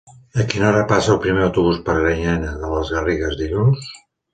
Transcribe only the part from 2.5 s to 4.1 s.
de les Garrigues dilluns?